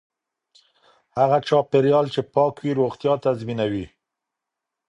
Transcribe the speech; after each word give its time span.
هغه 1.17 1.37
چاپیریال 1.47 2.05
چې 2.13 2.21
پاک 2.33 2.55
وي 2.63 2.71
روغتیا 2.79 3.13
تضمینوي. 3.25 3.85